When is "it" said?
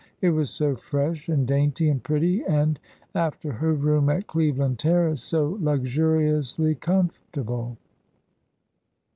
0.19-0.31